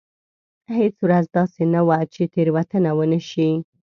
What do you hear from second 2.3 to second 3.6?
تېروتنه ونه شي.